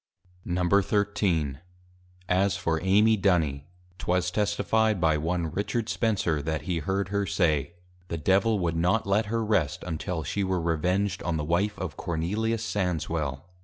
XIII. 0.51 1.57
As 2.27 2.57
for 2.57 2.81
Amy 2.81 3.15
Duny, 3.15 3.65
'twas 3.99 4.31
Testifi'd 4.31 4.99
by 4.99 5.15
one 5.15 5.51
Richard 5.51 5.89
Spencer 5.89 6.41
that 6.41 6.63
he 6.63 6.79
heard 6.79 7.09
her 7.09 7.27
say, 7.27 7.73
_The 8.09 8.23
Devil 8.23 8.57
would 8.57 8.75
not 8.75 9.05
let 9.05 9.27
her 9.27 9.45
Rest; 9.45 9.83
until 9.83 10.23
she 10.23 10.43
were 10.43 10.59
Revenged 10.59 11.21
on 11.21 11.37
the 11.37 11.45
Wife 11.45 11.77
of 11.77 11.97
+Cornelius 11.97 12.65
Sandswel+. 12.65 13.41